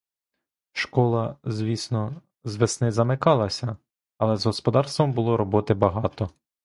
Школа, 0.73 1.37
звісно, 1.43 2.21
з 2.43 2.55
весни 2.55 2.91
замикалася, 2.91 3.77
але 4.17 4.37
з 4.37 4.45
господарством 4.45 5.13
було 5.13 5.37
роботи 5.37 5.73
багато. 5.73 6.29